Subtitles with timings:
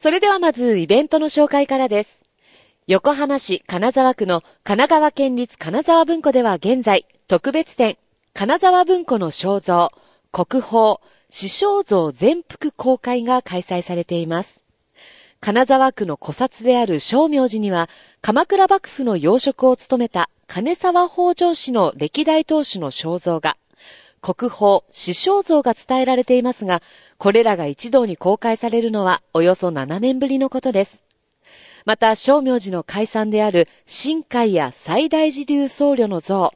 [0.00, 2.22] それではまずイベントの紹介からです。
[2.86, 7.96] 横浜市金沢区の神奈川県立金沢文庫では現在、特別展、
[8.32, 9.90] 金沢文庫の肖像、
[10.30, 11.00] 国宝、
[11.30, 14.62] 死肖像全幅公開が開催されています。
[15.40, 17.88] 金沢区の古刹である正明寺には、
[18.22, 23.56] 鎌倉幕府の養殖を務めた金沢北条氏の歴代当主の肖像が、
[24.20, 26.82] 国宝、死肖像が伝えられていますが、
[27.18, 31.02] これらが一堂に公開されるのはおよそ7年ぶりのことです。
[31.84, 36.52] また、正明寺の解散である新海や最大寺流僧侶の像、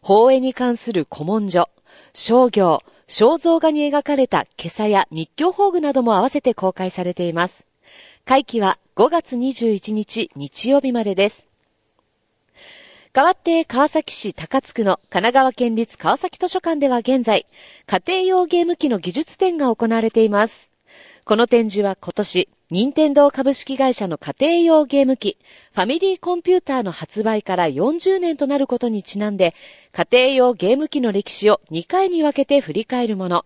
[0.00, 1.68] 法営に関する古文書、
[2.14, 7.66] 商業、肖像画に描かれた今朝や密教宝具なども合わせて公開されています。
[8.24, 11.49] 会期は5月21日日曜日までです。
[13.12, 17.44] 代わって川崎市高津区の神奈川県立川崎図書館では現在、
[17.86, 20.70] 家庭用ゲーム機の技術展が行われています。
[21.24, 25.38] この展示は今年、任天堂株式会社の家庭用ゲーム機、
[25.74, 29.56] ファミリーコンピューターの発売から40年となることにちなんで、
[29.90, 33.44] 家庭用ゲーム機の歴史を2回に分けて振り返るもの。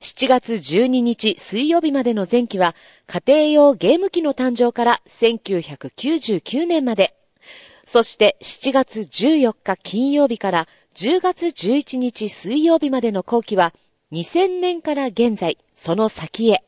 [0.00, 2.74] 7月12日水曜日までの前期は、
[3.06, 7.14] 家庭用ゲーム機の誕生から1999年まで、
[7.86, 13.74] そして7月14日金曜日から10月11日水曜日までの後期は、
[14.12, 16.64] 2000年から現在、その先へ。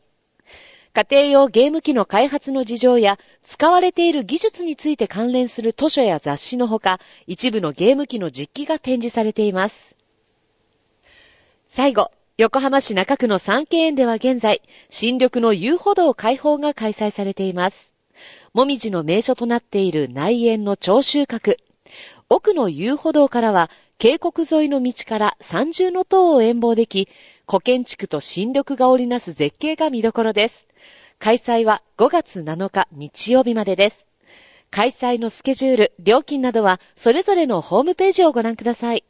[0.93, 9.95] 家庭用ゲーム機の開発の事情や使われている技術について関連する図書や雑誌のほか、一部のゲーム機の実機が展示されています。
[11.69, 17.96] 最後、横浜市中区の三景園では現在、新緑の遊歩道開放が開催されています。
[18.53, 21.57] もみじの名所となっている内園の長収穫。
[22.29, 27.09] 奥の遊歩道からは、渓谷沿いの道から三重の塔を遠望でき、
[27.49, 30.67] 古建築と新緑が織りなす絶景が見どころです。
[31.19, 34.07] 開催は5月7日日曜日までです。
[34.71, 39.05] 開催のスケジュール、料金などはそれぞれのホームページをご覧ください。